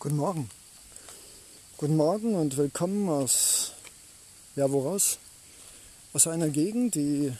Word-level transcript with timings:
Guten 0.00 0.14
Morgen. 0.14 0.48
Guten 1.76 1.96
Morgen 1.96 2.36
und 2.36 2.56
willkommen 2.56 3.08
aus, 3.08 3.72
ja 4.54 4.70
woraus? 4.70 5.18
Aus 6.12 6.28
einer 6.28 6.50
Gegend, 6.50 6.94
die 6.94 7.32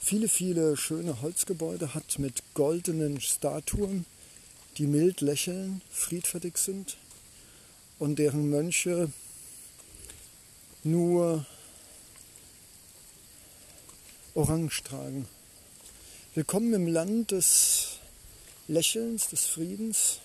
viele, 0.00 0.26
viele 0.26 0.76
schöne 0.76 1.22
Holzgebäude 1.22 1.94
hat 1.94 2.18
mit 2.18 2.42
goldenen 2.54 3.20
Statuen, 3.20 4.04
die 4.78 4.88
mild 4.88 5.20
lächeln, 5.20 5.80
friedfertig 5.92 6.58
sind 6.58 6.96
und 8.00 8.18
deren 8.18 8.50
Mönche 8.50 9.12
nur 10.82 11.46
Orange 14.34 14.82
tragen. 14.82 15.28
Willkommen 16.34 16.74
im 16.74 16.88
Land 16.88 17.30
des 17.30 17.98
Lächelns, 18.66 19.28
des 19.28 19.46
Friedens 19.46 20.18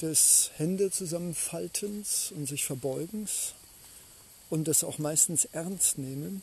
des 0.00 0.50
Hände 0.56 0.90
zusammenfaltens 0.90 2.32
und 2.32 2.46
sich 2.46 2.64
verbeugens 2.64 3.54
und 4.50 4.68
das 4.68 4.84
auch 4.84 4.98
meistens 4.98 5.46
ernst 5.46 5.98
nehmen. 5.98 6.42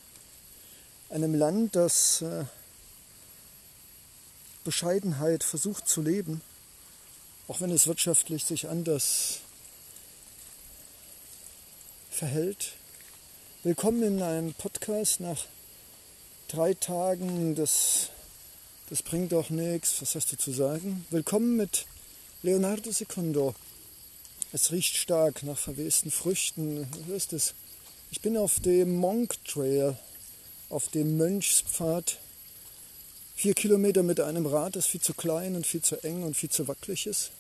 Einem 1.10 1.36
Land, 1.36 1.76
das 1.76 2.22
äh, 2.22 2.46
Bescheidenheit 4.64 5.44
versucht 5.44 5.88
zu 5.88 6.02
leben, 6.02 6.42
auch 7.48 7.62
wenn 7.62 7.72
es 7.72 7.86
wirtschaftlich 7.86 8.44
sich 8.46 8.68
anders 8.70 9.40
verhält. 12.10 12.74
Willkommen 13.64 14.04
in 14.04 14.22
einem 14.22 14.54
Podcast 14.54 15.20
nach 15.20 15.46
drei 16.48 16.74
Tagen. 16.74 17.56
Das, 17.56 18.10
das 18.90 19.04
bringt 19.04 19.32
doch 19.32 19.50
nichts. 19.50 20.02
Was 20.02 20.16
hast 20.16 20.32
du 20.32 20.38
zu 20.38 20.52
sagen? 20.52 21.06
Willkommen 21.12 21.56
mit 21.58 21.86
Leonardo 22.46 22.92
Secondo. 22.92 23.56
Es 24.52 24.74
riecht 24.74 24.98
stark 24.98 25.44
nach 25.44 25.58
verwesten 25.58 26.12
Früchten. 26.12 26.92
Du 26.92 27.06
hörst 27.06 27.32
es. 27.32 27.54
Ich 28.12 28.20
bin 28.20 28.36
auf 28.36 28.60
dem 28.60 28.98
Monk 28.98 29.42
Trail, 29.46 29.98
auf 30.70 30.90
dem 30.90 31.16
Mönchspfad. 31.16 32.20
Vier 33.34 33.54
Kilometer 33.54 34.04
mit 34.04 34.20
einem 34.20 34.46
Rad, 34.46 34.76
das 34.76 34.88
viel 34.88 35.00
zu 35.00 35.14
klein 35.14 35.56
und 35.56 35.66
viel 35.66 35.82
zu 35.82 36.04
eng 36.04 36.24
und 36.24 36.36
viel 36.36 36.50
zu 36.50 36.68
wackelig 36.68 37.08
ist. 37.08 37.32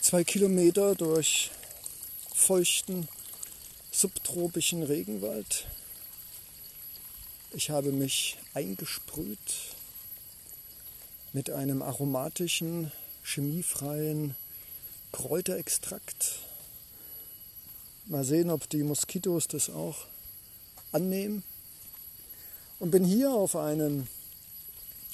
Zwei 0.00 0.24
Kilometer 0.24 0.94
durch 0.94 1.50
feuchten, 2.34 3.08
subtropischen 3.90 4.84
Regenwald. 4.84 5.66
Ich 7.50 7.68
habe 7.68 7.92
mich 7.92 8.38
eingesprüht 8.54 9.71
mit 11.32 11.50
einem 11.50 11.82
aromatischen, 11.82 12.92
chemiefreien 13.22 14.36
Kräuterextrakt. 15.12 16.40
Mal 18.06 18.24
sehen, 18.24 18.50
ob 18.50 18.68
die 18.68 18.82
Moskitos 18.82 19.48
das 19.48 19.70
auch 19.70 20.06
annehmen. 20.92 21.42
Und 22.78 22.90
bin 22.90 23.04
hier 23.04 23.32
auf 23.32 23.56
einem 23.56 24.08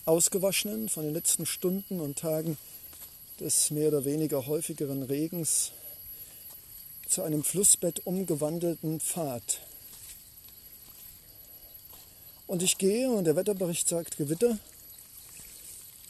ausgewaschenen 0.06 0.88
von 0.88 1.04
den 1.04 1.12
letzten 1.12 1.44
Stunden 1.44 2.00
und 2.00 2.18
Tagen 2.18 2.56
des 3.40 3.70
mehr 3.70 3.88
oder 3.88 4.04
weniger 4.04 4.46
häufigeren 4.46 5.02
Regens 5.02 5.72
zu 7.08 7.22
einem 7.22 7.44
Flussbett 7.44 8.06
umgewandelten 8.06 9.00
Pfad. 9.00 9.60
Und 12.46 12.62
ich 12.62 12.78
gehe 12.78 13.10
und 13.10 13.24
der 13.24 13.36
Wetterbericht 13.36 13.88
sagt 13.88 14.16
Gewitter. 14.16 14.58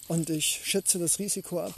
Und 0.09 0.31
ich 0.31 0.62
schätze 0.64 0.98
das 0.98 1.19
Risiko 1.19 1.61
ab. 1.61 1.75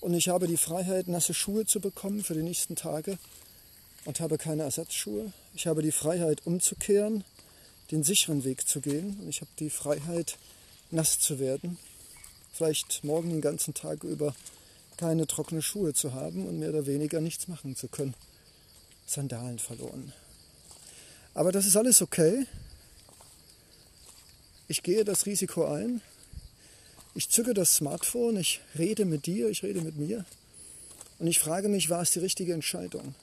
Und 0.00 0.12
ich 0.12 0.28
habe 0.28 0.46
die 0.46 0.58
Freiheit, 0.58 1.08
nasse 1.08 1.32
Schuhe 1.32 1.64
zu 1.64 1.80
bekommen 1.80 2.22
für 2.22 2.34
die 2.34 2.42
nächsten 2.42 2.76
Tage 2.76 3.18
und 4.04 4.20
habe 4.20 4.36
keine 4.36 4.64
Ersatzschuhe. 4.64 5.32
Ich 5.54 5.66
habe 5.66 5.80
die 5.80 5.92
Freiheit, 5.92 6.46
umzukehren, 6.46 7.24
den 7.90 8.04
sicheren 8.04 8.44
Weg 8.44 8.68
zu 8.68 8.82
gehen. 8.82 9.18
Und 9.18 9.30
ich 9.30 9.40
habe 9.40 9.50
die 9.58 9.70
Freiheit, 9.70 10.36
nass 10.90 11.18
zu 11.18 11.38
werden. 11.38 11.78
Vielleicht 12.52 13.02
morgen 13.02 13.30
den 13.30 13.40
ganzen 13.40 13.72
Tag 13.72 14.04
über 14.04 14.36
keine 14.98 15.26
trockenen 15.26 15.62
Schuhe 15.62 15.94
zu 15.94 16.12
haben 16.12 16.46
und 16.46 16.58
mehr 16.58 16.68
oder 16.68 16.84
weniger 16.84 17.22
nichts 17.22 17.48
machen 17.48 17.76
zu 17.76 17.88
können. 17.88 18.14
Sandalen 19.06 19.58
verloren. 19.58 20.12
Aber 21.32 21.50
das 21.50 21.64
ist 21.64 21.76
alles 21.76 22.02
okay. 22.02 22.46
Ich 24.68 24.82
gehe 24.82 25.04
das 25.04 25.24
Risiko 25.24 25.64
ein 25.64 26.02
ich 27.16 27.30
zücke 27.30 27.54
das 27.54 27.74
Smartphone, 27.74 28.36
ich 28.36 28.60
rede 28.78 29.06
mit 29.06 29.26
dir, 29.26 29.48
ich 29.48 29.62
rede 29.62 29.80
mit 29.80 29.96
mir 29.96 30.24
und 31.18 31.26
ich 31.26 31.38
frage 31.38 31.68
mich, 31.68 31.88
war 31.88 32.02
es 32.02 32.10
die 32.10 32.18
richtige 32.18 32.52
Entscheidung? 32.52 33.14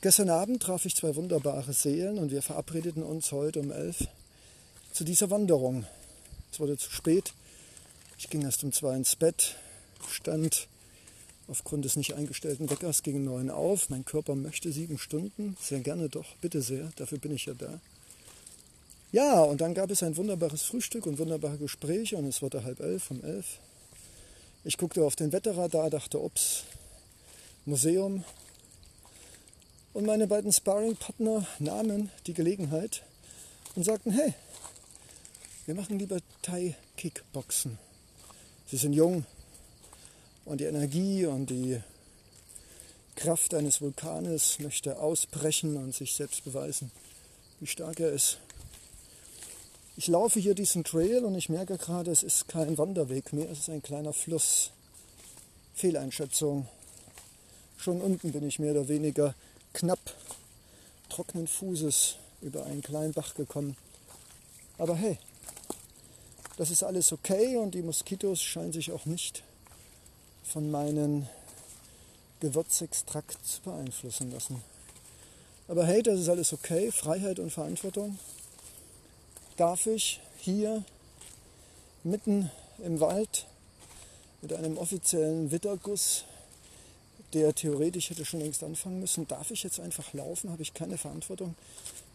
Gestern 0.00 0.30
Abend 0.30 0.62
traf 0.62 0.84
ich 0.86 0.96
zwei 0.96 1.14
wunderbare 1.14 1.72
Seelen 1.72 2.18
und 2.18 2.30
wir 2.30 2.42
verabredeten 2.42 3.02
uns 3.02 3.32
heute 3.32 3.60
um 3.60 3.70
elf 3.70 4.06
zu 4.92 5.04
dieser 5.04 5.30
Wanderung. 5.30 5.86
Es 6.52 6.60
wurde 6.60 6.78
zu 6.78 6.90
spät. 6.90 7.32
Ich 8.18 8.30
ging 8.30 8.42
erst 8.42 8.64
um 8.64 8.72
zwei 8.72 8.96
ins 8.96 9.16
Bett, 9.16 9.56
stand 10.10 10.68
aufgrund 11.48 11.84
des 11.84 11.96
nicht 11.96 12.14
eingestellten 12.14 12.70
Weckers 12.70 13.02
gegen 13.02 13.24
neun 13.24 13.50
auf. 13.50 13.90
Mein 13.90 14.04
Körper 14.04 14.34
möchte 14.34 14.72
sieben 14.72 14.98
Stunden. 14.98 15.56
Sehr 15.60 15.80
gerne 15.80 16.08
doch, 16.08 16.36
bitte 16.40 16.62
sehr, 16.62 16.90
dafür 16.96 17.18
bin 17.18 17.32
ich 17.32 17.46
ja 17.46 17.54
da. 17.54 17.80
Ja, 19.14 19.44
und 19.44 19.60
dann 19.60 19.74
gab 19.74 19.92
es 19.92 20.02
ein 20.02 20.16
wunderbares 20.16 20.62
Frühstück 20.62 21.06
und 21.06 21.20
wunderbare 21.20 21.56
Gespräche 21.56 22.16
und 22.16 22.24
es 22.24 22.42
wurde 22.42 22.64
halb 22.64 22.80
elf, 22.80 23.12
um 23.12 23.22
elf. 23.22 23.60
Ich 24.64 24.76
guckte 24.76 25.04
auf 25.04 25.14
den 25.14 25.30
Wetterradar, 25.30 25.88
dachte, 25.88 26.18
ups, 26.18 26.64
Museum. 27.64 28.24
Und 29.92 30.04
meine 30.04 30.26
beiden 30.26 30.52
Sparringpartner 30.52 31.46
nahmen 31.60 32.10
die 32.26 32.34
Gelegenheit 32.34 33.04
und 33.76 33.84
sagten, 33.84 34.10
hey, 34.10 34.34
wir 35.66 35.76
machen 35.76 36.00
lieber 36.00 36.18
Thai-Kickboxen. 36.42 37.78
Sie 38.66 38.78
sind 38.78 38.94
jung 38.94 39.24
und 40.44 40.60
die 40.60 40.64
Energie 40.64 41.24
und 41.26 41.50
die 41.50 41.80
Kraft 43.14 43.54
eines 43.54 43.80
Vulkanes 43.80 44.58
möchte 44.58 44.98
ausbrechen 44.98 45.76
und 45.76 45.94
sich 45.94 46.16
selbst 46.16 46.42
beweisen, 46.42 46.90
wie 47.60 47.68
stark 47.68 48.00
er 48.00 48.10
ist. 48.10 48.38
Ich 49.96 50.08
laufe 50.08 50.40
hier 50.40 50.56
diesen 50.56 50.82
Trail 50.82 51.24
und 51.24 51.36
ich 51.36 51.48
merke 51.48 51.78
gerade, 51.78 52.10
es 52.10 52.24
ist 52.24 52.48
kein 52.48 52.76
Wanderweg 52.78 53.32
mehr, 53.32 53.48
es 53.48 53.60
ist 53.60 53.70
ein 53.70 53.80
kleiner 53.80 54.12
Fluss. 54.12 54.72
Fehleinschätzung. 55.74 56.66
Schon 57.76 58.00
unten 58.00 58.32
bin 58.32 58.44
ich 58.46 58.58
mehr 58.58 58.72
oder 58.72 58.88
weniger 58.88 59.36
knapp 59.72 60.00
trockenen 61.08 61.46
Fußes 61.46 62.16
über 62.42 62.66
einen 62.66 62.82
kleinen 62.82 63.12
Bach 63.12 63.34
gekommen. 63.34 63.76
Aber 64.78 64.96
hey, 64.96 65.16
das 66.56 66.72
ist 66.72 66.82
alles 66.82 67.12
okay 67.12 67.56
und 67.56 67.76
die 67.76 67.82
Moskitos 67.82 68.42
scheinen 68.42 68.72
sich 68.72 68.90
auch 68.90 69.06
nicht 69.06 69.44
von 70.42 70.72
meinen 70.72 71.28
Gewürzextrakt 72.40 73.62
beeinflussen 73.64 74.32
lassen. 74.32 74.60
Aber 75.68 75.86
hey, 75.86 76.02
das 76.02 76.18
ist 76.18 76.28
alles 76.28 76.52
okay. 76.52 76.90
Freiheit 76.90 77.38
und 77.38 77.52
Verantwortung 77.52 78.18
darf 79.56 79.86
ich 79.86 80.20
hier 80.38 80.84
mitten 82.02 82.50
im 82.84 83.00
Wald 83.00 83.46
mit 84.42 84.52
einem 84.52 84.76
offiziellen 84.76 85.50
Witterguss, 85.50 86.24
der 87.32 87.54
theoretisch 87.54 88.10
hätte 88.10 88.24
schon 88.24 88.40
längst 88.40 88.62
anfangen 88.62 89.00
müssen, 89.00 89.26
darf 89.26 89.50
ich 89.50 89.62
jetzt 89.62 89.80
einfach 89.80 90.12
laufen? 90.12 90.50
Habe 90.50 90.62
ich 90.62 90.74
keine 90.74 90.98
Verantwortung? 90.98 91.54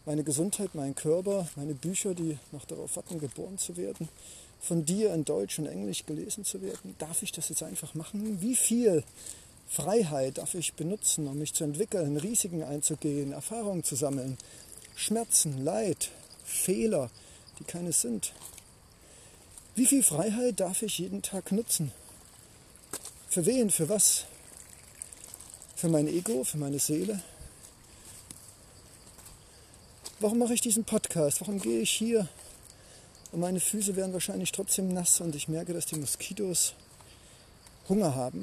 Meine 0.05 0.23
Gesundheit, 0.23 0.75
mein 0.75 0.95
Körper, 0.95 1.47
meine 1.55 1.73
Bücher, 1.73 2.13
die 2.13 2.37
noch 2.51 2.65
darauf 2.65 2.95
warten, 2.95 3.19
geboren 3.19 3.57
zu 3.57 3.75
werden, 3.77 4.07
von 4.61 4.85
dir 4.85 5.13
in 5.13 5.25
Deutsch 5.25 5.59
und 5.59 5.67
Englisch 5.67 6.05
gelesen 6.05 6.45
zu 6.45 6.61
werden, 6.61 6.95
darf 6.99 7.23
ich 7.23 7.31
das 7.31 7.49
jetzt 7.49 7.63
einfach 7.63 7.95
machen? 7.95 8.41
Wie 8.41 8.55
viel 8.55 9.03
Freiheit 9.67 10.37
darf 10.37 10.55
ich 10.55 10.73
benutzen, 10.73 11.27
um 11.27 11.37
mich 11.37 11.53
zu 11.53 11.63
entwickeln, 11.63 12.17
Risiken 12.17 12.63
einzugehen, 12.63 13.33
Erfahrungen 13.33 13.83
zu 13.83 13.95
sammeln, 13.95 14.37
Schmerzen, 14.95 15.63
Leid, 15.63 16.09
Fehler, 16.43 17.09
die 17.59 17.63
keine 17.65 17.91
sind. 17.91 18.33
Wie 19.75 19.85
viel 19.85 20.03
Freiheit 20.03 20.59
darf 20.59 20.81
ich 20.81 20.97
jeden 20.97 21.21
Tag 21.21 21.51
nutzen? 21.51 21.91
Für 23.29 23.45
wen? 23.45 23.69
Für 23.69 23.89
was? 23.89 24.25
Für 25.75 25.89
mein 25.89 26.07
Ego? 26.07 26.43
Für 26.43 26.57
meine 26.57 26.79
Seele? 26.79 27.21
Warum 30.19 30.39
mache 30.39 30.53
ich 30.53 30.61
diesen 30.61 30.83
Podcast? 30.83 31.39
Warum 31.41 31.59
gehe 31.61 31.79
ich 31.79 31.91
hier? 31.91 32.27
Und 33.31 33.39
meine 33.39 33.59
Füße 33.59 33.95
werden 33.95 34.11
wahrscheinlich 34.11 34.51
trotzdem 34.51 34.93
nass 34.93 35.21
und 35.21 35.35
ich 35.35 35.47
merke, 35.47 35.73
dass 35.73 35.85
die 35.85 35.95
Moskitos 35.95 36.73
Hunger 37.87 38.15
haben. 38.15 38.41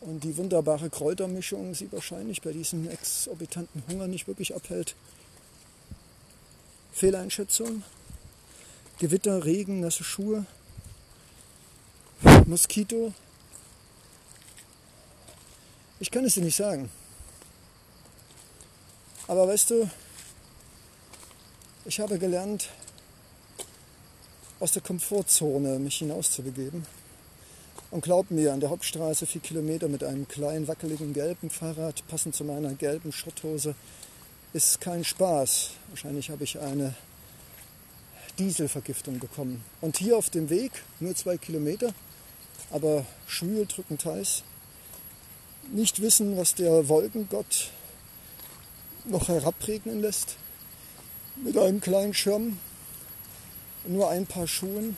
Und 0.00 0.22
die 0.22 0.36
wunderbare 0.36 0.90
Kräutermischung 0.90 1.74
sie 1.74 1.90
wahrscheinlich 1.90 2.42
bei 2.42 2.52
diesem 2.52 2.88
exorbitanten 2.88 3.82
Hunger 3.88 4.06
nicht 4.06 4.28
wirklich 4.28 4.54
abhält. 4.54 4.94
Fehleinschätzung, 6.98 7.84
Gewitter, 8.98 9.44
Regen, 9.44 9.78
nasse 9.78 10.02
Schuhe. 10.02 10.44
Moskito. 12.44 13.14
Ich 16.00 16.10
kann 16.10 16.24
es 16.24 16.34
dir 16.34 16.42
nicht 16.42 16.56
sagen. 16.56 16.90
Aber 19.28 19.46
weißt 19.46 19.70
du, 19.70 19.88
ich 21.84 22.00
habe 22.00 22.18
gelernt, 22.18 22.68
aus 24.58 24.72
der 24.72 24.82
Komfortzone 24.82 25.78
mich 25.78 25.98
hinauszubegeben. 25.98 26.84
Und 27.92 28.02
glaub 28.02 28.32
mir, 28.32 28.52
an 28.52 28.58
der 28.58 28.70
Hauptstraße 28.70 29.24
vier 29.26 29.40
Kilometer 29.40 29.86
mit 29.86 30.02
einem 30.02 30.26
kleinen, 30.26 30.66
wackeligen, 30.66 31.12
gelben 31.12 31.48
Fahrrad, 31.48 32.02
passend 32.08 32.34
zu 32.34 32.42
meiner 32.42 32.74
gelben 32.74 33.12
Schotthose, 33.12 33.76
ist 34.52 34.80
kein 34.80 35.04
Spaß. 35.04 35.70
Wahrscheinlich 35.88 36.30
habe 36.30 36.44
ich 36.44 36.58
eine 36.58 36.94
Dieselvergiftung 38.38 39.18
bekommen. 39.18 39.64
Und 39.80 39.98
hier 39.98 40.16
auf 40.16 40.30
dem 40.30 40.50
Weg, 40.50 40.72
nur 41.00 41.14
zwei 41.14 41.36
Kilometer, 41.36 41.92
aber 42.70 43.04
schwül, 43.26 43.66
drückend 43.66 44.04
heiß, 44.04 44.42
nicht 45.72 46.00
wissen, 46.00 46.36
was 46.36 46.54
der 46.54 46.88
Wolkengott 46.88 47.70
noch 49.04 49.28
herabregnen 49.28 50.00
lässt, 50.00 50.36
mit 51.36 51.56
einem 51.56 51.80
kleinen 51.80 52.14
Schirm, 52.14 52.58
nur 53.86 54.10
ein 54.10 54.26
paar 54.26 54.46
Schuhen, 54.46 54.96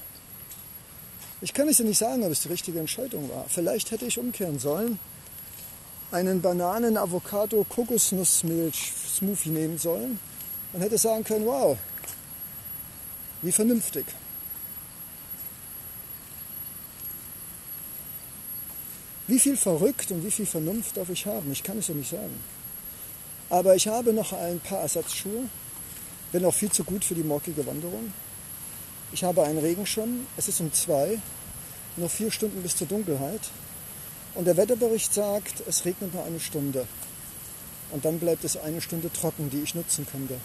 ich 1.43 1.55
kann 1.55 1.69
es 1.69 1.79
dir 1.79 1.85
nicht 1.85 1.99
sagen, 1.99 2.23
ob 2.23 2.31
es 2.31 2.43
die 2.43 2.49
richtige 2.49 2.81
Entscheidung 2.81 3.31
war. 3.31 3.47
Vielleicht 3.49 3.91
hätte 3.93 4.05
ich 4.05 4.19
umkehren 4.19 4.59
sollen, 4.59 4.99
einen 6.13 6.41
Bananen, 6.41 6.97
Avocado, 6.97 7.65
Kokosnussmilch 7.69 8.93
Smoothie 9.17 9.51
nehmen 9.51 9.79
sollen 9.79 10.19
und 10.73 10.81
hätte 10.81 10.99
sagen 10.99 11.25
können, 11.25 11.47
wow, 11.47 11.77
wie 13.43 13.53
vernünftig. 13.53 14.07
Wie 19.27 19.39
viel 19.39 19.57
verrückt 19.57 20.11
und 20.11 20.25
wie 20.25 20.31
viel 20.31 20.47
Vernunft 20.47 20.97
darf 20.97 21.09
ich 21.09 21.25
haben? 21.25 21.53
Ich 21.53 21.63
kann 21.63 21.79
es 21.79 21.87
ja 21.87 21.95
nicht 21.95 22.11
sagen. 22.11 22.43
Aber 23.49 23.77
ich 23.77 23.87
habe 23.87 24.13
noch 24.13 24.33
ein 24.33 24.59
paar 24.59 24.81
Ersatzschuhe, 24.81 25.45
wenn 26.33 26.45
auch 26.45 26.55
viel 26.55 26.71
zu 26.71 26.83
gut 26.83 27.05
für 27.05 27.15
die 27.15 27.23
morgige 27.23 27.65
Wanderung. 27.67 28.13
Ich 29.13 29.23
habe 29.23 29.45
einen 29.45 29.59
Regenschirm, 29.59 30.27
es 30.37 30.49
ist 30.49 30.61
um 30.61 30.73
zwei, 30.73 31.19
nur 31.97 32.09
vier 32.09 32.31
Stunden 32.31 32.63
bis 32.63 32.77
zur 32.77 32.87
Dunkelheit. 32.89 33.41
Und 34.35 34.45
der 34.47 34.57
Wetterbericht 34.57 35.13
sagt, 35.13 35.63
es 35.69 35.85
regnet 35.85 36.15
nur 36.15 36.25
eine 36.25 36.41
Stunde. 36.41 36.87
Und 37.91 38.05
dann 38.05 38.19
bleibt 38.19 38.45
es 38.45 38.57
eine 38.57 38.81
Stunde 38.81 39.13
trocken, 39.13 39.51
die 39.51 39.63
ich 39.63 39.75
nutzen 39.75 40.07
könnte. 40.11 40.37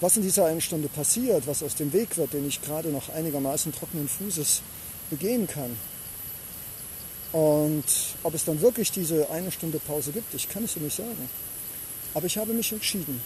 Was 0.00 0.16
in 0.16 0.22
dieser 0.22 0.46
einen 0.46 0.60
Stunde 0.60 0.88
passiert, 0.88 1.46
was 1.46 1.62
aus 1.62 1.76
dem 1.76 1.92
Weg 1.92 2.16
wird, 2.16 2.32
den 2.32 2.46
ich 2.46 2.60
gerade 2.60 2.88
noch 2.88 3.08
einigermaßen 3.10 3.72
trockenen 3.72 4.08
Fußes 4.08 4.62
begehen 5.10 5.46
kann. 5.46 5.76
Und 7.32 7.84
ob 8.22 8.34
es 8.34 8.44
dann 8.44 8.60
wirklich 8.60 8.90
diese 8.90 9.30
eine 9.30 9.50
Stunde 9.50 9.78
Pause 9.78 10.12
gibt, 10.12 10.34
ich 10.34 10.48
kann 10.48 10.64
es 10.64 10.74
dir 10.74 10.80
nicht 10.80 10.96
sagen. 10.96 11.28
Aber 12.14 12.26
ich 12.26 12.36
habe 12.38 12.52
mich 12.52 12.72
entschieden. 12.72 13.20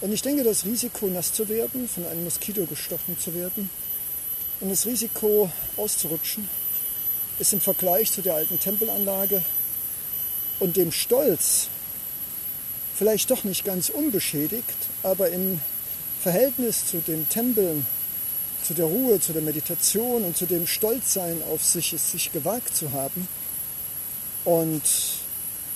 Und 0.00 0.12
ich 0.12 0.22
denke, 0.22 0.42
das 0.42 0.64
Risiko, 0.64 1.06
nass 1.06 1.32
zu 1.32 1.48
werden, 1.48 1.88
von 1.88 2.06
einem 2.06 2.24
Moskito 2.24 2.64
gestochen 2.66 3.16
zu 3.18 3.34
werden 3.34 3.70
und 4.60 4.70
das 4.70 4.84
Risiko 4.84 5.50
auszurutschen, 5.76 6.48
ist 7.42 7.52
im 7.52 7.60
Vergleich 7.60 8.12
zu 8.12 8.22
der 8.22 8.36
alten 8.36 8.58
Tempelanlage 8.60 9.42
und 10.60 10.76
dem 10.76 10.92
Stolz 10.92 11.66
vielleicht 12.96 13.32
doch 13.32 13.42
nicht 13.42 13.64
ganz 13.64 13.88
unbeschädigt, 13.88 14.76
aber 15.02 15.28
im 15.30 15.60
Verhältnis 16.20 16.86
zu 16.86 16.98
den 16.98 17.28
Tempeln, 17.28 17.84
zu 18.62 18.74
der 18.74 18.84
Ruhe, 18.84 19.18
zu 19.20 19.32
der 19.32 19.42
Meditation 19.42 20.22
und 20.22 20.36
zu 20.36 20.46
dem 20.46 20.68
Stolzsein 20.68 21.42
auf 21.52 21.64
sich, 21.64 21.92
es 21.92 22.12
sich 22.12 22.30
gewagt 22.30 22.76
zu 22.76 22.92
haben 22.92 23.26
und 24.44 24.82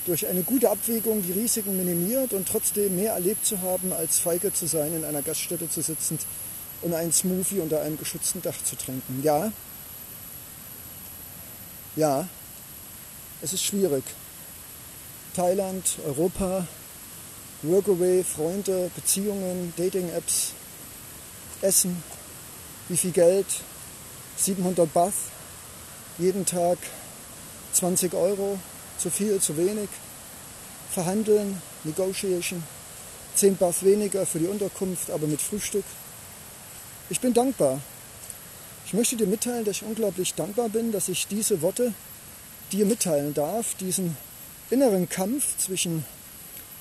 durch 0.07 0.29
eine 0.29 0.45
gute 0.45 0.71
Abwägung 0.71 1.21
die 1.25 1.33
Risiken 1.33 1.77
minimiert 1.77 2.33
und 2.33 2.47
trotzdem 2.47 2.95
mehr 2.95 3.15
erlebt 3.15 3.45
zu 3.45 3.61
haben, 3.61 3.93
als 3.93 4.21
feige 4.21 4.53
zu 4.53 4.69
sein, 4.69 4.95
in 4.95 5.05
einer 5.05 5.23
Gaststätte 5.23 5.69
zu 5.69 5.83
sitzen 5.83 6.21
und 6.83 6.95
einen 6.95 7.13
Smoothie 7.13 7.59
unter 7.59 7.83
einem 7.83 7.99
geschützten 7.99 8.41
Dach 8.41 8.63
zu 8.63 8.77
trinken. 8.77 9.21
Ja, 9.25 9.51
ja, 11.97 12.29
es 13.43 13.53
ist 13.53 13.65
schwierig. 13.65 14.05
Thailand, 15.35 15.85
Europa, 16.07 16.67
Workaway, 17.63 18.23
Freunde, 18.23 18.91
Beziehungen, 18.95 19.73
Dating-Apps, 19.77 20.53
Essen, 21.63 22.03
wie 22.89 22.97
viel 22.97 23.13
Geld, 23.13 23.47
700 24.37 24.93
Baht, 24.93 25.13
jeden 26.19 26.47
Tag 26.47 26.79
20 27.73 28.15
Euro, 28.15 28.59
zu 28.99 29.11
viel, 29.11 29.41
zu 29.41 29.57
wenig. 29.57 29.89
Verhandeln, 30.91 31.61
Negotiation, 31.85 32.63
10 33.35 33.57
Bath 33.57 33.83
weniger 33.83 34.25
für 34.25 34.39
die 34.39 34.47
Unterkunft, 34.47 35.11
aber 35.11 35.27
mit 35.27 35.43
Frühstück. 35.43 35.85
Ich 37.11 37.21
bin 37.21 37.35
dankbar. 37.35 37.81
Ich 38.87 38.93
möchte 38.93 39.17
dir 39.17 39.27
mitteilen, 39.27 39.65
dass 39.65 39.79
ich 39.79 39.83
unglaublich 39.83 40.35
dankbar 40.35 40.69
bin, 40.69 40.93
dass 40.93 41.09
ich 41.09 41.27
diese 41.27 41.61
Worte 41.61 41.93
dir 42.73 42.87
mitteilen 42.87 43.35
darf, 43.35 43.75
diesen 43.75 44.17
inneren 44.71 45.09
Kampf 45.09 45.59
zwischen 45.59 46.05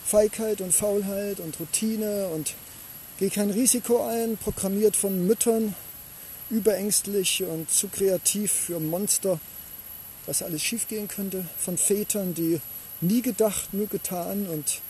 Feigheit 0.05 0.61
und 0.61 0.73
Faulheit 0.73 1.39
und 1.39 1.59
Routine 1.59 2.27
und 2.27 2.53
gehe 3.17 3.31
kein 3.31 3.49
Risiko 3.49 4.05
ein, 4.05 4.37
programmiert 4.37 4.95
von 4.95 5.25
Müttern, 5.25 5.73
überängstlich 6.51 7.43
und 7.43 7.71
zu 7.71 7.87
kreativ 7.87 8.51
für 8.51 8.79
Monster 8.79 9.39
was 10.25 10.41
alles 10.41 10.61
schiefgehen 10.61 11.07
könnte, 11.07 11.45
von 11.57 11.77
Vätern, 11.77 12.33
die 12.33 12.59
nie 13.01 13.21
gedacht, 13.21 13.73
nur 13.73 13.87
getan 13.87 14.47
und 14.47 14.81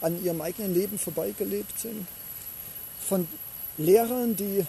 an 0.00 0.22
ihrem 0.22 0.40
eigenen 0.40 0.74
Leben 0.74 0.98
vorbeigelebt 0.98 1.78
sind, 1.78 2.06
von 3.08 3.26
Lehrern, 3.78 4.36
die 4.36 4.64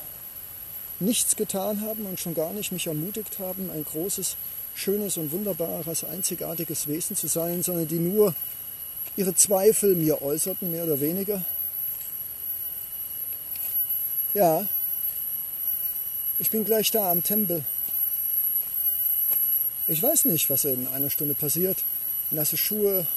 nichts 1.00 1.36
getan 1.36 1.82
haben 1.82 2.06
und 2.06 2.20
schon 2.20 2.34
gar 2.34 2.54
nicht 2.54 2.72
mich 2.72 2.88
ermutigt 2.88 3.40
haben, 3.40 3.70
ein 3.72 3.84
großes, 3.84 4.36
schönes 4.76 5.18
und 5.18 5.32
wunderbares, 5.32 6.04
einzigartiges 6.04 6.88
Wesen 6.88 7.16
zu 7.16 7.28
sein, 7.28 7.64
sondern 7.64 7.88
die 7.88 8.00
nur 8.00 8.34
ihre 9.16 9.36
Zweifel 9.36 9.96
mir 9.96 10.22
äußerten, 10.22 10.70
mehr 10.72 10.84
oder 10.84 11.00
weniger. 11.00 11.44
Ja, 14.34 14.66
ich 16.40 16.52
bin 16.52 16.66
gleich 16.66 16.92
da 16.92 17.12
am 17.12 17.24
Tempel 17.24 17.64
ich 19.90 20.04
weiß 20.04 20.26
nicht, 20.26 20.50
was 20.50 20.66
in 20.66 20.86
einer 20.88 21.10
Stunde 21.10 21.34
passiert. 21.34 21.78
Nasse 22.30 22.58
Schuhe, 22.58 23.08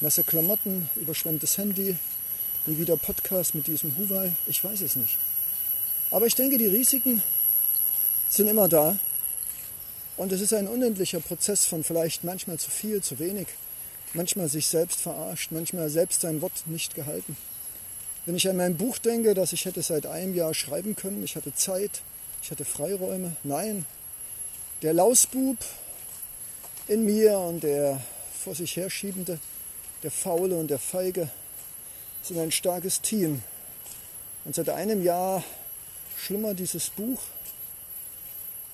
nasse 0.00 0.24
Klamotten, 0.24 0.88
überschwemmtes 0.96 1.58
Handy, 1.58 1.94
nie 2.64 2.78
wieder 2.78 2.96
Podcast 2.96 3.54
mit 3.54 3.66
diesem 3.66 3.94
Huawei. 3.98 4.32
Ich 4.46 4.64
weiß 4.64 4.80
es 4.80 4.96
nicht. 4.96 5.18
Aber 6.10 6.26
ich 6.26 6.34
denke, 6.34 6.58
die 6.58 6.66
Risiken 6.66 7.22
sind 8.28 8.48
immer 8.48 8.68
da. 8.68 8.98
Und 10.16 10.32
es 10.32 10.40
ist 10.40 10.54
ein 10.54 10.66
unendlicher 10.66 11.20
Prozess 11.20 11.66
von 11.66 11.84
vielleicht 11.84 12.24
manchmal 12.24 12.58
zu 12.58 12.70
viel, 12.70 13.02
zu 13.02 13.18
wenig, 13.18 13.48
manchmal 14.14 14.48
sich 14.48 14.66
selbst 14.66 15.00
verarscht, 15.00 15.52
manchmal 15.52 15.90
selbst 15.90 16.22
sein 16.22 16.40
Wort 16.40 16.66
nicht 16.66 16.94
gehalten. 16.94 17.36
Wenn 18.24 18.34
ich 18.34 18.48
an 18.48 18.56
mein 18.56 18.76
Buch 18.76 18.98
denke, 18.98 19.34
das 19.34 19.52
ich 19.52 19.66
hätte 19.66 19.82
seit 19.82 20.06
einem 20.06 20.34
Jahr 20.34 20.54
schreiben 20.54 20.96
können, 20.96 21.22
ich 21.22 21.36
hatte 21.36 21.54
Zeit, 21.54 22.02
ich 22.42 22.50
hatte 22.50 22.64
Freiräume, 22.64 23.36
nein, 23.44 23.84
der 24.82 24.94
Lausbub 24.94 25.58
in 26.88 27.04
mir 27.04 27.38
und 27.38 27.62
der 27.62 28.00
vor 28.42 28.54
sich 28.54 28.76
herschiebende, 28.76 29.38
der 30.02 30.10
Faule 30.10 30.56
und 30.56 30.68
der 30.68 30.78
Feige 30.78 31.28
sind 32.22 32.38
ein 32.38 32.52
starkes 32.52 33.00
Team. 33.00 33.42
Und 34.44 34.54
seit 34.54 34.68
einem 34.68 35.02
Jahr 35.02 35.44
schlummert 36.16 36.58
dieses 36.58 36.90
Buch 36.90 37.20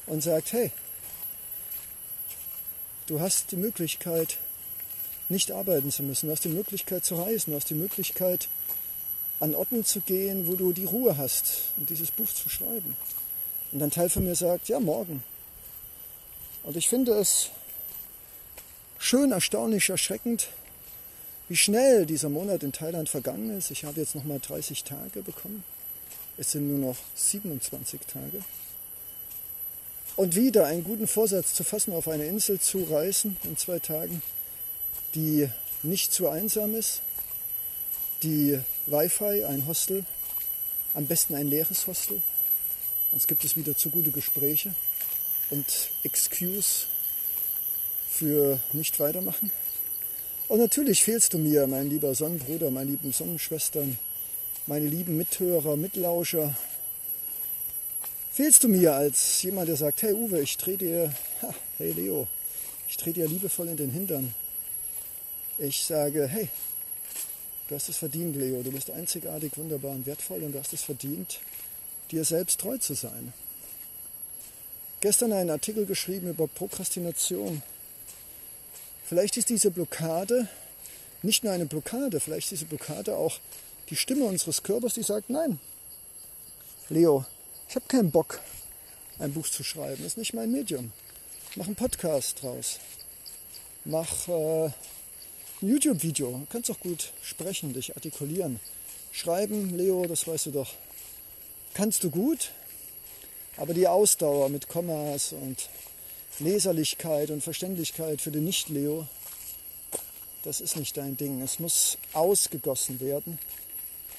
und 0.07 0.23
sagt, 0.23 0.53
hey, 0.53 0.71
du 3.07 3.21
hast 3.21 3.53
die 3.53 3.57
Möglichkeit, 3.57 4.39
nicht 5.29 5.51
arbeiten 5.51 5.91
zu 5.91 6.03
müssen. 6.03 6.27
Du 6.27 6.33
hast 6.33 6.45
die 6.45 6.49
Möglichkeit 6.49 7.05
zu 7.05 7.17
reisen. 7.17 7.51
Du 7.51 7.57
hast 7.57 7.71
die 7.71 7.75
Möglichkeit, 7.75 8.49
an 9.41 9.55
Orten 9.55 9.85
zu 9.85 10.01
gehen, 10.01 10.47
wo 10.47 10.55
du 10.55 10.73
die 10.73 10.85
Ruhe 10.85 11.17
hast, 11.17 11.73
um 11.77 11.87
dieses 11.87 12.11
Buch 12.11 12.29
zu 12.29 12.49
schreiben. 12.49 12.97
Und 13.73 13.83
ein 13.83 13.91
Teil 13.91 14.09
von 14.09 14.25
mir 14.25 14.37
sagt, 14.37 14.69
ja, 14.69 14.79
morgen. 14.79 15.25
Und 16.63 16.77
ich 16.77 16.89
finde 16.89 17.13
es 17.15 17.51
schön, 18.99 19.33
erstaunlich, 19.33 19.89
erschreckend, 19.89 20.49
wie 21.49 21.57
schnell 21.57 22.07
dieser 22.07 22.29
Monat 22.29 22.63
in 22.63 22.73
Thailand 22.73 23.09
vergangen 23.09 23.57
ist. 23.57 23.71
Ich 23.71 23.85
habe 23.85 24.01
jetzt 24.01 24.15
nochmal 24.15 24.39
30 24.39 24.85
Tage 24.85 25.23
bekommen. 25.23 25.65
Es 26.39 26.53
sind 26.53 26.69
nur 26.69 26.79
noch 26.79 26.97
27 27.15 28.01
Tage. 28.03 28.43
Und 30.17 30.37
wieder 30.37 30.67
einen 30.67 30.85
guten 30.85 31.07
Vorsatz 31.07 31.55
zu 31.55 31.65
fassen, 31.65 31.93
auf 31.93 32.09
eine 32.09 32.27
Insel 32.27 32.61
zu 32.61 32.85
reisen 32.85 33.37
in 33.45 33.57
zwei 33.57 33.79
Tagen, 33.79 34.23
die 35.15 35.49
nicht 35.83 36.13
zu 36.13 36.29
einsam 36.29 36.75
ist, 36.75 37.01
die 38.23 38.59
Wi-Fi, 38.87 39.45
ein 39.45 39.67
Hostel, 39.67 40.05
am 40.95 41.07
besten 41.07 41.35
ein 41.35 41.49
leeres 41.49 41.87
Hostel, 41.87 42.23
sonst 43.11 43.27
gibt 43.27 43.45
es 43.45 43.57
wieder 43.57 43.77
zu 43.77 43.91
gute 43.91 44.11
Gespräche 44.11 44.75
und 45.51 45.67
Excuse 46.03 46.87
für 48.11 48.59
nicht 48.73 49.01
weitermachen. 49.01 49.51
Und 50.49 50.59
natürlich 50.59 51.03
fehlst 51.03 51.33
du 51.33 51.39
mir, 51.39 51.67
mein 51.67 51.89
lieber 51.89 52.15
Sonnenbruder, 52.15 52.71
meine 52.71 52.91
lieben 52.91 53.13
Sonnenschwestern, 53.13 53.99
meine 54.67 54.87
lieben 54.87 55.17
Mithörer, 55.17 55.77
Mitlauscher. 55.77 56.55
Fehlst 58.31 58.63
du 58.65 58.69
mir 58.69 58.95
als 58.95 59.43
jemand, 59.43 59.69
der 59.69 59.77
sagt, 59.77 60.03
hey 60.03 60.13
Uwe, 60.13 60.41
ich 60.41 60.57
drehe 60.57 60.77
dir, 60.77 61.13
ha, 61.43 61.53
hey 61.79 61.93
Leo, 61.93 62.29
ich 62.89 62.97
drehe 62.97 63.13
dir 63.13 63.27
liebevoll 63.27 63.69
in 63.69 63.77
den 63.77 63.91
Hintern. 63.91 64.35
Ich 65.59 65.85
sage, 65.85 66.27
hey, 66.29 66.49
du 67.69 67.75
hast 67.75 67.89
es 67.89 67.97
verdient, 67.97 68.37
Leo, 68.37 68.63
du 68.63 68.71
bist 68.71 68.91
einzigartig, 68.91 69.57
wunderbar 69.57 69.91
und 69.91 70.07
wertvoll 70.07 70.43
und 70.43 70.53
du 70.53 70.59
hast 70.59 70.73
es 70.73 70.83
verdient, 70.83 71.41
dir 72.11 72.25
selbst 72.25 72.61
treu 72.61 72.79
zu 72.79 72.95
sein. 72.95 73.33
Gestern 75.01 75.33
einen 75.33 75.51
Artikel 75.51 75.85
geschrieben 75.85 76.31
über 76.31 76.47
Prokrastination. 76.47 77.63
Vielleicht 79.05 79.37
ist 79.37 79.51
diese 79.51 79.73
Blockade 79.73 80.49
nicht 81.23 81.45
nur 81.45 81.53
eine 81.53 81.67
Blockade, 81.67 82.21
vielleicht 82.21 82.47
ist 82.47 82.61
diese 82.63 82.65
Blockade 82.67 83.17
auch 83.17 83.39
die 83.91 83.97
Stimme 83.97 84.25
unseres 84.25 84.63
Körpers, 84.63 84.95
die 84.95 85.03
sagt, 85.03 85.31
nein, 85.31 85.59
Leo, 86.89 87.25
ich 87.69 87.77
habe 87.77 87.87
keinen 87.87 88.11
Bock, 88.11 88.41
ein 89.19 89.33
Buch 89.33 89.49
zu 89.49 89.65
schreiben, 89.65 90.03
das 90.03 90.13
ist 90.13 90.19
nicht 90.19 90.35
mein 90.35 90.51
Medium. 90.53 90.93
Mach 91.55 91.67
einen 91.67 91.77
Podcast 91.77 92.43
draus. 92.43 92.79
Mach 93.85 94.29
äh, 94.29 94.67
ein 94.67 95.69
YouTube-Video. 95.69 96.31
Du 96.31 96.47
kannst 96.51 96.71
auch 96.71 96.81
gut 96.81 97.13
sprechen, 97.23 97.73
dich 97.73 97.95
artikulieren. 97.95 98.59
Schreiben, 99.13 99.77
Leo, 99.77 100.07
das 100.07 100.27
weißt 100.27 100.47
du 100.47 100.51
doch. 100.53 100.73
Kannst 101.75 102.05
du 102.05 102.11
gut, 102.11 102.51
aber 103.57 103.75
die 103.75 103.89
Ausdauer 103.89 104.49
mit 104.49 104.69
Kommas 104.69 105.33
und 105.33 105.69
Leserlichkeit 106.39 107.31
und 107.31 107.43
Verständlichkeit 107.43 108.21
für 108.21 108.31
den 108.31 108.45
Nicht-Leo, 108.45 109.07
das 110.43 110.61
ist 110.61 110.77
nicht 110.77 110.97
dein 110.97 111.17
Ding. 111.17 111.41
Es 111.43 111.59
muss 111.59 111.99
ausgegossen 112.13 113.01
werden, 113.01 113.39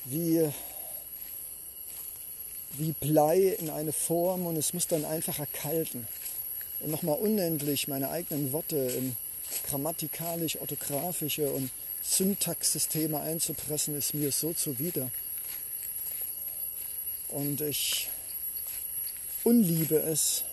wie, 0.05 0.49
wie 2.73 2.91
Blei 2.93 3.55
in 3.59 3.69
eine 3.69 3.93
Form 3.93 4.45
und 4.45 4.55
es 4.57 4.73
muss 4.73 4.87
dann 4.87 5.05
einfach 5.05 5.39
erkalten. 5.39 6.07
Und 6.79 6.91
nochmal 6.91 7.17
unendlich 7.17 7.87
meine 7.87 8.09
eigenen 8.09 8.51
Worte 8.51 8.75
in 8.75 9.15
grammatikalisch-orthografische 9.69 11.51
und 11.51 11.71
Syntaxsysteme 12.01 13.19
einzupressen, 13.19 13.95
ist 13.95 14.13
mir 14.13 14.31
so 14.31 14.53
zuwider. 14.53 15.09
Und 17.29 17.61
ich 17.61 18.09
unliebe 19.43 19.95
es, 19.95 20.43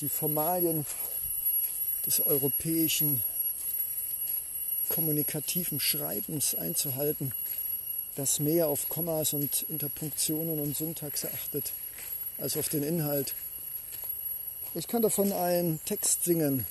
die 0.00 0.08
Formalien 0.08 0.86
des 2.06 2.20
europäischen 2.20 3.22
kommunikativen 4.88 5.78
Schreibens 5.78 6.54
einzuhalten, 6.54 7.32
das 8.16 8.40
mehr 8.40 8.68
auf 8.68 8.88
Kommas 8.88 9.32
und 9.32 9.62
Interpunktionen 9.68 10.60
und 10.60 10.76
Syntaxe 10.76 11.30
achtet, 11.32 11.72
als 12.38 12.56
auf 12.56 12.68
den 12.68 12.82
Inhalt. 12.82 13.34
Ich 14.74 14.86
kann 14.86 15.02
davon 15.02 15.32
einen 15.32 15.80
Text 15.84 16.24
singen, 16.24 16.66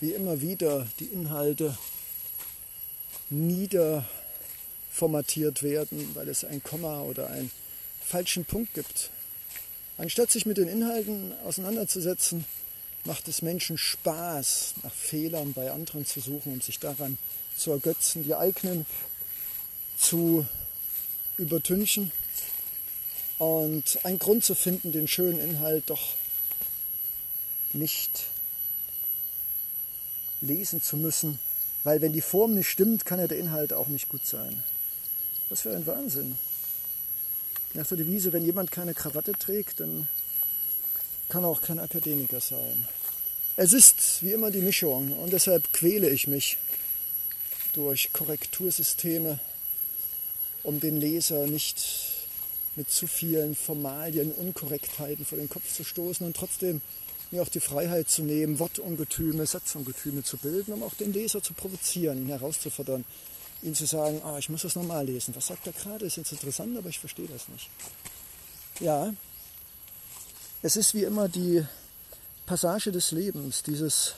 wie 0.00 0.12
immer 0.12 0.40
wieder 0.40 0.86
die 0.98 1.06
Inhalte 1.06 1.76
niederformatiert 3.30 5.62
werden, 5.62 6.14
weil 6.14 6.28
es 6.28 6.44
ein 6.44 6.62
Komma 6.62 7.02
oder 7.02 7.30
einen 7.30 7.50
falschen 8.00 8.44
Punkt 8.44 8.74
gibt. 8.74 9.10
Anstatt 9.98 10.30
sich 10.30 10.46
mit 10.46 10.58
den 10.58 10.68
Inhalten 10.68 11.32
auseinanderzusetzen, 11.44 12.44
macht 13.04 13.28
es 13.28 13.42
Menschen 13.42 13.78
Spaß, 13.78 14.74
nach 14.82 14.92
Fehlern 14.92 15.52
bei 15.52 15.70
anderen 15.70 16.04
zu 16.04 16.20
suchen, 16.20 16.52
um 16.52 16.60
sich 16.60 16.78
daran 16.78 17.18
zu 17.56 17.70
ergötzen, 17.70 18.24
die 18.24 18.34
eigenen 18.34 18.84
zu 19.96 20.46
übertünchen 21.38 22.12
und 23.38 23.98
einen 24.04 24.18
Grund 24.18 24.44
zu 24.44 24.54
finden, 24.54 24.92
den 24.92 25.08
schönen 25.08 25.40
Inhalt 25.40 25.84
doch 25.90 26.14
nicht 27.72 28.24
lesen 30.40 30.82
zu 30.82 30.96
müssen, 30.96 31.38
weil 31.84 32.00
wenn 32.00 32.12
die 32.12 32.20
Form 32.20 32.54
nicht 32.54 32.68
stimmt, 32.68 33.04
kann 33.04 33.18
ja 33.18 33.26
der 33.26 33.38
Inhalt 33.38 33.72
auch 33.72 33.88
nicht 33.88 34.08
gut 34.08 34.26
sein. 34.26 34.62
Was 35.48 35.62
für 35.62 35.74
ein 35.74 35.86
Wahnsinn. 35.86 36.36
Nach 37.74 37.86
der 37.86 37.98
Devise, 37.98 38.32
wenn 38.32 38.44
jemand 38.44 38.70
keine 38.70 38.94
Krawatte 38.94 39.32
trägt, 39.32 39.80
dann 39.80 40.08
kann 41.28 41.44
auch 41.44 41.60
kein 41.62 41.78
Akademiker 41.78 42.40
sein. 42.40 42.86
Es 43.56 43.72
ist 43.72 44.22
wie 44.22 44.32
immer 44.32 44.50
die 44.50 44.60
Mischung 44.60 45.12
und 45.18 45.32
deshalb 45.32 45.72
quäle 45.72 46.08
ich 46.08 46.26
mich 46.26 46.56
durch 47.72 48.12
Korrektursysteme, 48.12 49.38
um 50.66 50.80
den 50.80 51.00
Leser 51.00 51.46
nicht 51.46 51.86
mit 52.74 52.90
zu 52.90 53.06
vielen 53.06 53.54
Formalien, 53.54 54.32
Unkorrektheiten 54.32 55.24
vor 55.24 55.38
den 55.38 55.48
Kopf 55.48 55.72
zu 55.72 55.84
stoßen 55.84 56.26
und 56.26 56.36
trotzdem 56.36 56.82
mir 57.30 57.42
auch 57.42 57.48
die 57.48 57.60
Freiheit 57.60 58.08
zu 58.08 58.22
nehmen, 58.22 58.58
Wortungetüme, 58.58 59.46
Satzungetüme 59.46 60.24
zu 60.24 60.36
bilden, 60.36 60.72
um 60.72 60.82
auch 60.82 60.94
den 60.94 61.12
Leser 61.12 61.40
zu 61.40 61.54
provozieren, 61.54 62.22
ihn 62.22 62.28
herauszufordern, 62.28 63.04
ihn 63.62 63.76
zu 63.76 63.86
sagen, 63.86 64.20
ah, 64.24 64.38
ich 64.38 64.48
muss 64.48 64.62
das 64.62 64.74
nochmal 64.74 65.06
lesen. 65.06 65.34
Was 65.36 65.46
sagt 65.46 65.68
er 65.68 65.72
gerade? 65.72 66.04
Ist 66.04 66.16
jetzt 66.16 66.32
interessant, 66.32 66.76
aber 66.76 66.88
ich 66.88 66.98
verstehe 66.98 67.28
das 67.28 67.48
nicht. 67.48 67.70
Ja, 68.80 69.14
es 70.62 70.76
ist 70.76 70.94
wie 70.94 71.04
immer 71.04 71.28
die 71.28 71.64
Passage 72.44 72.90
des 72.90 73.12
Lebens, 73.12 73.62
dieses 73.62 74.14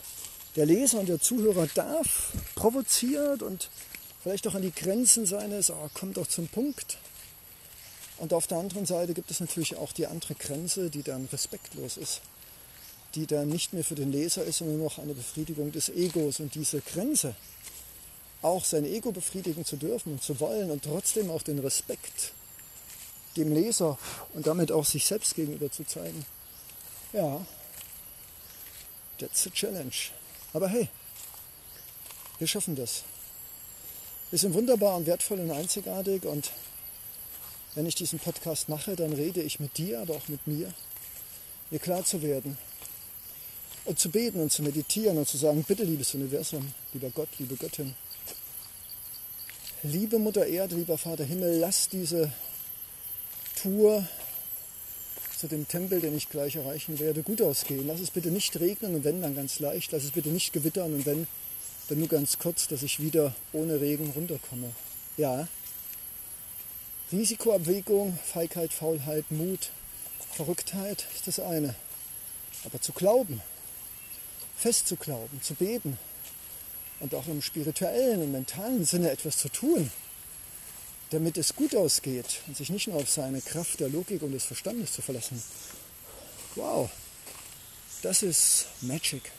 der 0.57 0.64
Leser 0.64 1.00
und 1.00 1.11
der 1.11 1.21
Zuhörer 1.21 1.67
darf 1.75 2.33
provoziert 2.55 3.43
und 3.43 3.69
vielleicht 4.23 4.47
auch 4.47 4.55
an 4.55 4.63
die 4.63 4.73
Grenzen 4.73 5.27
seines, 5.27 5.71
oh, 5.71 5.91
kommt 5.95 6.17
doch 6.17 6.27
zum 6.27 6.49
Punkt. 6.49 6.99
Und 8.19 8.33
auf 8.33 8.47
der 8.47 8.59
anderen 8.59 8.87
Seite 8.87 9.15
gibt 9.15 9.31
es 9.31 9.41
natürlich 9.41 9.77
auch 9.77 9.93
die 9.93 10.07
andere 10.07 10.35
Grenze, 10.35 10.91
die 10.91 11.03
dann 11.03 11.27
respektlos 11.27 11.97
ist, 11.97 12.21
die 13.15 13.27
dann 13.27 13.49
nicht 13.49 13.73
mehr 13.73 13.85
für 13.85 13.95
den 13.95 14.11
Leser 14.11 14.45
ist, 14.45 14.59
sondern 14.59 14.79
nur 14.79 14.87
noch 14.87 14.99
eine 14.99 15.15
Befriedigung 15.15 15.71
des 15.71 15.89
Egos. 15.89 16.41
Und 16.41 16.55
diese 16.55 16.81
Grenze, 16.81 17.37
auch 18.43 18.65
sein 18.65 18.85
Ego 18.85 19.13
befriedigen 19.13 19.65
zu 19.65 19.77
dürfen 19.77 20.13
und 20.13 20.23
zu 20.23 20.41
wollen 20.41 20.71
und 20.71 20.85
trotzdem 20.85 21.31
auch 21.31 21.43
den 21.43 21.59
Respekt 21.61 22.33
dem 23.37 23.53
Leser 23.53 23.99
und 24.35 24.47
damit 24.47 24.73
auch 24.73 24.85
sich 24.85 25.07
selbst 25.07 25.35
gegenüber 25.35 25.71
zu 25.71 25.85
zeigen. 25.85 26.25
Ja, 27.13 27.45
that's 29.19 29.47
a 29.47 29.51
challenge. 29.51 30.11
Aber 30.53 30.69
hey, 30.69 30.89
wir 32.39 32.47
schaffen 32.47 32.77
das. 32.77 33.05
Wir 34.31 34.39
sind 34.39 34.53
wunderbar 34.53 34.97
und 34.97 35.07
wertvoll 35.07 35.41
und 35.41 35.51
einzigartig 35.51 36.25
und 36.25 36.51
wenn 37.75 37.87
ich 37.87 37.95
diesen 37.95 38.19
Podcast 38.19 38.69
mache, 38.69 38.95
dann 38.95 39.15
rede 39.15 39.41
ich 39.41 39.59
mit 39.59 39.79
dir, 39.79 40.01
aber 40.01 40.17
auch 40.17 40.29
mit 40.29 40.47
mir, 40.47 40.75
mir 41.71 41.79
klar 41.79 42.05
zu 42.05 42.21
werden 42.21 42.59
und 43.87 43.99
zu 43.99 44.11
beten 44.11 44.41
und 44.41 44.53
zu 44.53 44.63
meditieren 44.63 45.17
und 45.17 45.27
zu 45.27 45.39
sagen, 45.39 45.65
bitte 45.67 45.85
liebes 45.85 46.15
Universum, 46.15 46.75
lieber 46.93 47.09
Gott, 47.09 47.29
liebe 47.39 47.57
Göttin, 47.57 47.95
liebe 49.83 50.19
Mutter 50.19 50.47
Erde, 50.47 50.75
lieber 50.75 50.99
Vater 50.99 51.25
Himmel, 51.25 51.59
lass 51.59 51.89
diese 51.89 52.31
Tour 53.63 54.07
zu 55.39 55.47
dem 55.47 55.67
Tempel, 55.69 56.01
den 56.01 56.15
ich 56.15 56.29
gleich 56.29 56.57
erreichen 56.57 56.99
werde, 56.99 57.23
gut 57.23 57.41
ausgehen. 57.41 57.87
Lass 57.87 58.01
es 58.01 58.11
bitte 58.11 58.31
nicht 58.31 58.59
regnen 58.61 58.95
und 58.97 59.05
wenn, 59.05 59.23
dann 59.23 59.37
ganz 59.37 59.61
leicht. 59.61 59.93
Lass 59.93 60.03
es 60.03 60.11
bitte 60.11 60.31
nicht 60.31 60.53
gewittern 60.53 60.93
und 60.93 61.07
wenn, 61.07 61.29
dann 61.88 61.99
nur 61.99 62.09
ganz 62.09 62.38
kurz, 62.38 62.68
dass 62.68 62.83
ich 62.83 63.00
wieder 63.00 63.35
ohne 63.52 63.80
Regen 63.80 64.11
runterkomme. 64.11 64.73
Ja. 65.16 65.49
Risikoabwägung, 67.11 68.18
Feigheit, 68.25 68.73
Faulheit, 68.73 69.30
Mut, 69.30 69.71
Verrücktheit 70.33 71.07
ist 71.14 71.26
das 71.26 71.40
eine. 71.40 71.75
Aber 72.64 72.80
zu 72.80 72.92
glauben, 72.92 73.40
fest 74.57 74.88
zu 74.88 74.97
glauben, 74.97 75.40
zu 75.42 75.54
beten, 75.54 75.99
und 77.00 77.14
auch 77.14 77.26
im 77.28 77.42
spirituellen 77.42 78.23
und 78.23 78.33
mentalen 78.33 78.85
Sinne 78.85 79.11
etwas 79.11 79.37
zu 79.37 79.49
tun, 79.49 79.90
damit 81.11 81.38
es 81.38 81.54
gut 81.54 81.75
ausgeht 81.75 82.42
und 82.47 82.57
sich 82.57 82.71
nicht 82.71 82.88
nur 82.88 82.97
auf 82.97 83.09
seine 83.09 83.40
Kraft 83.40 83.80
der 83.80 83.88
Logik 83.88 84.23
und 84.23 84.33
des 84.33 84.45
Verstandes 84.45 84.92
zu 84.92 85.02
verlassen. 85.02 85.42
Wow, 86.54 86.90
das 88.02 88.23
ist 88.23 88.66
Magic. 88.80 89.30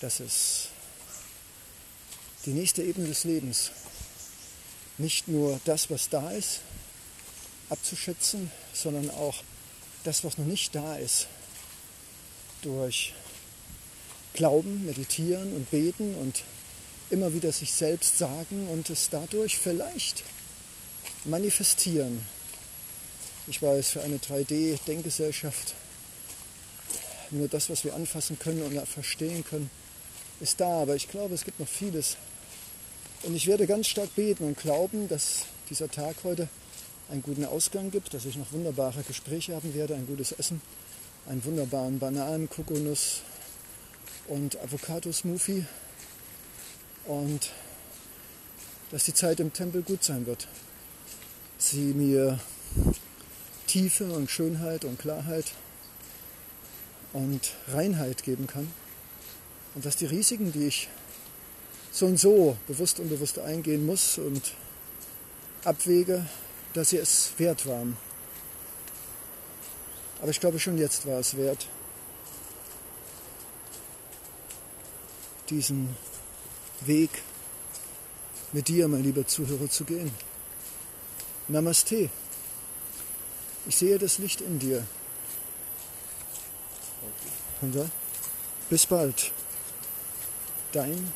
Das 0.00 0.20
ist 0.20 0.68
die 2.46 2.52
nächste 2.52 2.82
Ebene 2.82 3.08
des 3.08 3.24
Lebens. 3.24 3.70
Nicht 4.98 5.28
nur 5.28 5.60
das, 5.64 5.90
was 5.90 6.08
da 6.08 6.30
ist, 6.30 6.60
abzuschätzen, 7.68 8.50
sondern 8.72 9.10
auch 9.10 9.42
das, 10.04 10.24
was 10.24 10.38
noch 10.38 10.46
nicht 10.46 10.74
da 10.74 10.96
ist, 10.96 11.26
durch 12.62 13.12
Glauben, 14.32 14.86
meditieren 14.86 15.52
und 15.54 15.70
beten 15.70 16.14
und 16.14 16.42
immer 17.10 17.34
wieder 17.34 17.52
sich 17.52 17.72
selbst 17.72 18.18
sagen 18.18 18.68
und 18.68 18.90
es 18.90 19.10
dadurch 19.10 19.58
vielleicht 19.58 20.22
manifestieren. 21.24 22.24
Ich 23.48 23.62
weiß, 23.62 23.90
für 23.90 24.02
eine 24.02 24.18
3D-Denkgesellschaft 24.18 25.74
nur 27.30 27.48
das, 27.48 27.70
was 27.70 27.84
wir 27.84 27.94
anfassen 27.94 28.38
können 28.38 28.62
und 28.62 28.86
verstehen 28.86 29.44
können, 29.44 29.70
ist 30.40 30.60
da. 30.60 30.82
Aber 30.82 30.94
ich 30.96 31.08
glaube, 31.08 31.34
es 31.34 31.44
gibt 31.44 31.60
noch 31.60 31.68
vieles. 31.68 32.16
Und 33.26 33.34
ich 33.34 33.48
werde 33.48 33.66
ganz 33.66 33.88
stark 33.88 34.14
beten 34.14 34.44
und 34.44 34.56
glauben, 34.56 35.08
dass 35.08 35.46
dieser 35.68 35.90
Tag 35.90 36.14
heute 36.22 36.48
einen 37.10 37.22
guten 37.22 37.44
Ausgang 37.44 37.90
gibt, 37.90 38.14
dass 38.14 38.24
ich 38.24 38.36
noch 38.36 38.52
wunderbare 38.52 39.02
Gespräche 39.02 39.56
haben 39.56 39.74
werde, 39.74 39.96
ein 39.96 40.06
gutes 40.06 40.30
Essen, 40.30 40.62
einen 41.28 41.44
wunderbaren 41.44 41.98
Bananen, 41.98 42.48
Kokonuss 42.48 43.22
und 44.28 44.56
Avocado-Smoothie 44.60 45.66
und 47.06 47.50
dass 48.92 49.02
die 49.02 49.14
Zeit 49.14 49.40
im 49.40 49.52
Tempel 49.52 49.82
gut 49.82 50.04
sein 50.04 50.24
wird. 50.26 50.46
Sie 51.58 51.94
mir 51.94 52.38
Tiefe 53.66 54.04
und 54.12 54.30
Schönheit 54.30 54.84
und 54.84 55.00
Klarheit 55.00 55.46
und 57.12 57.54
Reinheit 57.66 58.22
geben 58.22 58.46
kann. 58.46 58.70
Und 59.74 59.84
dass 59.84 59.96
die 59.96 60.06
Risiken, 60.06 60.52
die 60.52 60.68
ich 60.68 60.88
so 61.96 62.04
und 62.04 62.18
so 62.18 62.58
bewusst 62.66 62.98
und 62.98 63.06
unbewusst 63.06 63.38
eingehen 63.38 63.86
muss 63.86 64.18
und 64.18 64.52
abwege, 65.64 66.26
dass 66.74 66.90
sie 66.90 66.98
es 66.98 67.32
wert 67.38 67.64
waren. 67.66 67.96
Aber 70.20 70.30
ich 70.30 70.38
glaube, 70.38 70.58
schon 70.58 70.76
jetzt 70.76 71.06
war 71.06 71.18
es 71.18 71.38
wert, 71.38 71.66
diesen 75.48 75.96
Weg 76.82 77.08
mit 78.52 78.68
dir, 78.68 78.88
mein 78.88 79.02
lieber 79.02 79.26
Zuhörer, 79.26 79.70
zu 79.70 79.84
gehen. 79.84 80.10
Namaste. 81.48 82.10
Ich 83.66 83.76
sehe 83.76 83.98
das 83.98 84.18
Licht 84.18 84.42
in 84.42 84.58
dir. 84.58 84.86
Und 87.62 87.90
bis 88.68 88.84
bald. 88.84 89.32
Dein 90.72 91.10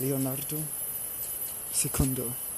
Leonardo 0.00 0.56
Secondo. 1.70 2.49